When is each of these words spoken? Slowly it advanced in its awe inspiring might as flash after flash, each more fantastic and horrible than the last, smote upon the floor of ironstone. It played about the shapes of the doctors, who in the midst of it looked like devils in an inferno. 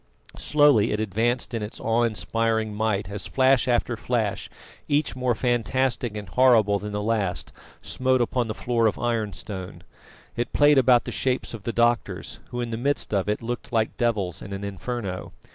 Slowly 0.39 0.91
it 0.91 0.99
advanced 0.99 1.53
in 1.53 1.61
its 1.61 1.79
awe 1.79 2.01
inspiring 2.01 2.73
might 2.73 3.07
as 3.07 3.27
flash 3.27 3.67
after 3.67 3.95
flash, 3.95 4.49
each 4.87 5.15
more 5.15 5.35
fantastic 5.35 6.17
and 6.17 6.27
horrible 6.27 6.79
than 6.79 6.91
the 6.91 7.03
last, 7.03 7.51
smote 7.83 8.19
upon 8.19 8.47
the 8.47 8.55
floor 8.55 8.87
of 8.87 8.97
ironstone. 8.97 9.83
It 10.35 10.53
played 10.53 10.79
about 10.79 11.03
the 11.03 11.11
shapes 11.11 11.53
of 11.53 11.65
the 11.65 11.71
doctors, 11.71 12.39
who 12.49 12.61
in 12.61 12.71
the 12.71 12.77
midst 12.77 13.13
of 13.13 13.29
it 13.29 13.43
looked 13.43 13.71
like 13.71 13.95
devils 13.97 14.41
in 14.41 14.53
an 14.53 14.63
inferno. 14.63 15.33